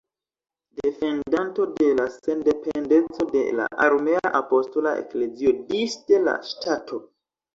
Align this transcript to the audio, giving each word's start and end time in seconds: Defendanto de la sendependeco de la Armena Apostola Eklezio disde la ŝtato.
Defendanto 0.77 1.65
de 1.79 1.89
la 1.99 2.05
sendependeco 2.13 3.27
de 3.35 3.43
la 3.59 3.67
Armena 3.87 4.31
Apostola 4.41 4.93
Eklezio 5.03 5.55
disde 5.73 6.23
la 6.29 6.37
ŝtato. 6.53 7.03